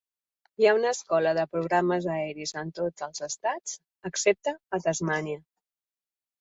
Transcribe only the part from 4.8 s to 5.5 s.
Tasmània.